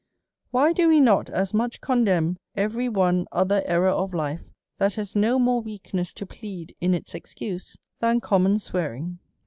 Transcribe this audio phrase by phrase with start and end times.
[0.49, 4.15] Why do we not * y ^{j iCas much condemn every one other error of
[4.15, 4.41] life
[4.79, 9.19] that.:/ /bas no more weakness to plead in its excuse than com /; mon swearing?